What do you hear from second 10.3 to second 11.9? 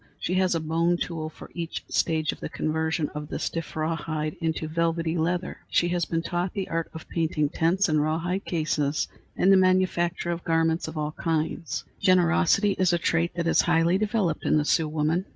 of garments of all kinds.